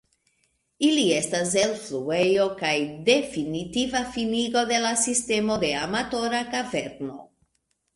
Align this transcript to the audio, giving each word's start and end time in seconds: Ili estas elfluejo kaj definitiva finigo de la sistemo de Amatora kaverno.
Ili 0.87 1.03
estas 1.17 1.51
elfluejo 1.65 2.49
kaj 2.63 2.73
definitiva 3.11 4.03
finigo 4.17 4.67
de 4.75 4.83
la 4.89 4.99
sistemo 5.07 5.63
de 5.69 5.75
Amatora 5.87 6.47
kaverno. 6.55 7.25